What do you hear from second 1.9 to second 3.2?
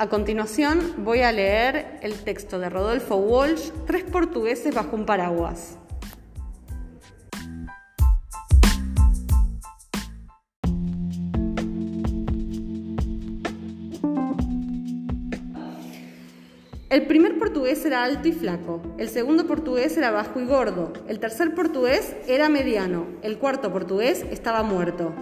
el texto de Rodolfo